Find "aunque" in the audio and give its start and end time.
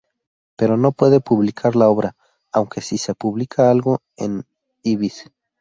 2.51-2.81